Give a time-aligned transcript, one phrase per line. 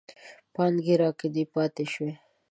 [0.53, 2.09] پانګې راکدې پاتې شي.